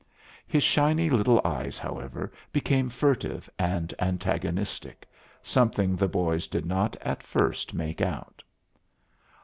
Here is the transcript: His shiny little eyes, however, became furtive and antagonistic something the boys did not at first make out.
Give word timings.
His 0.47 0.63
shiny 0.63 1.11
little 1.11 1.39
eyes, 1.45 1.77
however, 1.77 2.31
became 2.51 2.89
furtive 2.89 3.47
and 3.59 3.93
antagonistic 3.99 5.07
something 5.43 5.95
the 5.95 6.07
boys 6.07 6.47
did 6.47 6.65
not 6.65 6.95
at 7.01 7.21
first 7.21 7.75
make 7.75 8.01
out. 8.01 8.41